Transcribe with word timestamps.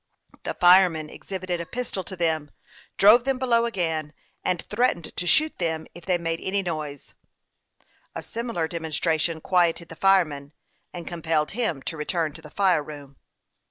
The 0.41 0.55
fireman 0.55 1.11
exhibited 1.11 1.61
a 1.61 1.65
pistol 1.67 2.03
to 2.05 2.15
them, 2.15 2.49
drove 2.97 3.23
them 3.23 3.37
below 3.37 3.65
again, 3.67 4.13
and 4.43 4.59
threat 4.63 4.97
ened 4.97 5.13
to 5.13 5.27
shoot 5.27 5.55
them 5.59 5.85
if 5.93 6.07
they 6.07 6.17
made 6.17 6.39
any 6.41 6.63
noise. 6.63 7.13
A 8.15 8.23
similar 8.23 8.67
demonstration 8.67 9.41
quieted 9.41 9.89
the 9.89 9.95
fireman, 9.95 10.53
and 10.91 11.07
com 11.07 11.21
pelled 11.21 11.51
him 11.51 11.83
to 11.83 11.97
return 11.97 12.33
to 12.33 12.41
the 12.41 12.49
fire 12.49 12.81
room. 12.81 13.17